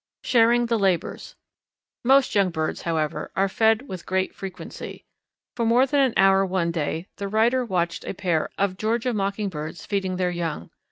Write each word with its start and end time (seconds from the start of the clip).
Sharing 0.23 0.65
the 0.65 0.79
Labours. 0.79 1.35
Most 2.03 2.33
young 2.33 2.49
birds, 2.49 2.81
however, 2.81 3.31
are 3.35 3.47
fed 3.47 3.87
with 3.87 4.07
great 4.07 4.33
frequency. 4.33 5.05
For 5.55 5.63
more 5.63 5.85
than 5.85 5.99
an 5.99 6.15
hour 6.17 6.43
one 6.43 6.71
day 6.71 7.05
the 7.17 7.27
writer 7.27 7.63
watched 7.63 8.05
a 8.05 8.15
pair 8.15 8.49
of 8.57 8.77
Georgia 8.77 9.13
Mockingbirds 9.13 9.85
feeding 9.85 10.15
their 10.15 10.31
young. 10.31 10.71